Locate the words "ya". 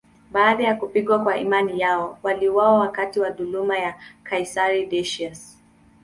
0.63-0.75, 3.77-3.99